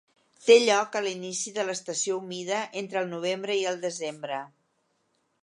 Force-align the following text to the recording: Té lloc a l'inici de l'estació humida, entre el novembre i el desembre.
Té 0.45 0.53
lloc 0.61 0.95
a 0.99 1.03
l'inici 1.07 1.53
de 1.57 1.65
l'estació 1.67 2.17
humida, 2.21 2.63
entre 2.83 3.03
el 3.03 3.13
novembre 3.13 3.59
i 3.61 3.69
el 3.75 3.79
desembre. 3.87 4.43